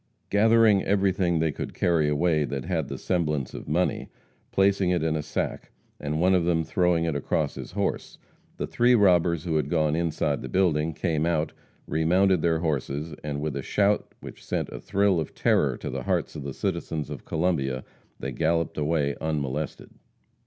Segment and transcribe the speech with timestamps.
[0.31, 4.09] Gathering everything they could carry away that had the semblance of money,
[4.51, 8.17] placing it in a sack, and, one of them throwing it across his horse,
[8.57, 11.53] the three robbers who had gone inside the building came out,
[11.85, 16.01] remounted their horses, and with a shout which sent a thrill of terror to the
[16.01, 17.83] hearts of the citizens of Columbia,
[18.19, 19.91] they galloped away unmolested.